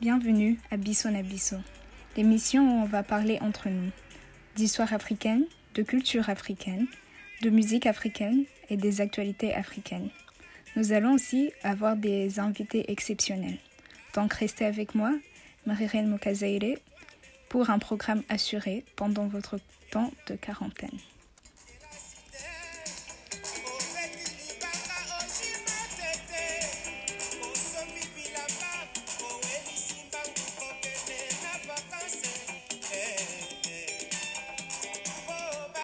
Bienvenue 0.00 0.58
à 0.70 0.76
Bisson 0.76 1.14
à 1.14 1.22
Bisson, 1.22 1.62
l'émission 2.16 2.62
où 2.62 2.82
on 2.82 2.84
va 2.84 3.02
parler 3.02 3.38
entre 3.40 3.68
nous 3.68 3.90
d'histoire 4.56 4.92
africaine, 4.92 5.44
de 5.74 5.82
culture 5.82 6.30
africaine, 6.30 6.86
de 7.42 7.50
musique 7.50 7.86
africaine 7.86 8.44
et 8.70 8.76
des 8.76 9.00
actualités 9.00 9.54
africaines. 9.54 10.10
Nous 10.76 10.92
allons 10.92 11.14
aussi 11.14 11.52
avoir 11.62 11.96
des 11.96 12.38
invités 12.38 12.90
exceptionnels. 12.90 13.58
Donc 14.14 14.32
restez 14.32 14.64
avec 14.64 14.94
moi, 14.94 15.12
Marie-Reine 15.66 16.08
Mokazaire, 16.08 16.76
pour 17.48 17.70
un 17.70 17.78
programme 17.78 18.22
assuré 18.28 18.84
pendant 18.96 19.26
votre 19.26 19.58
temps 19.90 20.12
de 20.26 20.34
quarantaine. 20.34 20.98